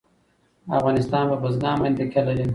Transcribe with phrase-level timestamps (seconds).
[0.79, 2.45] افغانستان په بزګان باندې تکیه لري.